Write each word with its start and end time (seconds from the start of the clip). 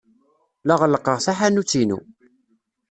La 0.67 0.75
ɣellqeɣ 0.81 1.17
taḥanut-inu. 1.25 1.99